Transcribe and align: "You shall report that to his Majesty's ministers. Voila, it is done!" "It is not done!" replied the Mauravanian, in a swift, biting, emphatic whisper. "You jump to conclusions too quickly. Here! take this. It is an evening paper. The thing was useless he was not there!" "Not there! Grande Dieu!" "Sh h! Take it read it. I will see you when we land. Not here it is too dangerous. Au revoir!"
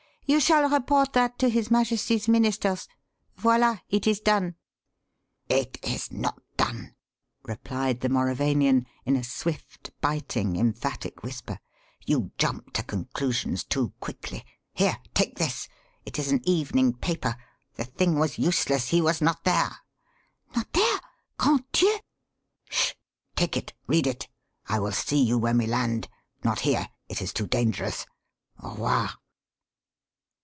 "You 0.27 0.39
shall 0.39 0.69
report 0.69 1.11
that 1.11 1.37
to 1.39 1.49
his 1.49 1.69
Majesty's 1.69 2.29
ministers. 2.29 2.87
Voila, 3.35 3.79
it 3.89 4.07
is 4.07 4.21
done!" 4.21 4.55
"It 5.49 5.77
is 5.83 6.09
not 6.09 6.41
done!" 6.55 6.95
replied 7.43 7.99
the 7.99 8.07
Mauravanian, 8.07 8.85
in 9.03 9.17
a 9.17 9.25
swift, 9.25 9.91
biting, 9.99 10.55
emphatic 10.55 11.21
whisper. 11.21 11.59
"You 12.05 12.31
jump 12.37 12.71
to 12.75 12.83
conclusions 12.83 13.65
too 13.65 13.91
quickly. 13.99 14.45
Here! 14.73 14.97
take 15.13 15.37
this. 15.37 15.67
It 16.05 16.17
is 16.17 16.31
an 16.31 16.47
evening 16.47 16.93
paper. 16.93 17.35
The 17.75 17.83
thing 17.83 18.17
was 18.17 18.39
useless 18.39 18.87
he 18.87 19.01
was 19.01 19.19
not 19.21 19.43
there!" 19.43 19.75
"Not 20.55 20.71
there! 20.71 20.99
Grande 21.37 21.69
Dieu!" 21.73 21.99
"Sh 22.69 22.91
h! 22.91 22.95
Take 23.35 23.57
it 23.57 23.73
read 23.85 24.07
it. 24.07 24.29
I 24.69 24.79
will 24.79 24.93
see 24.93 25.21
you 25.21 25.37
when 25.37 25.57
we 25.57 25.67
land. 25.67 26.07
Not 26.41 26.61
here 26.61 26.87
it 27.09 27.21
is 27.21 27.33
too 27.33 27.47
dangerous. 27.47 28.05
Au 28.63 28.69
revoir!" 28.71 29.09